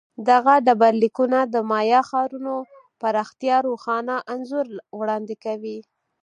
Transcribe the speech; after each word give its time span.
دغه 0.29 0.53
ډبرلیکونه 0.65 1.39
د 1.53 1.55
مایا 1.69 2.01
ښارونو 2.09 2.55
پراختیا 3.01 3.57
روښانه 3.67 4.15
انځور 4.33 4.67
وړاندې 4.99 5.35
کوي 5.45 5.77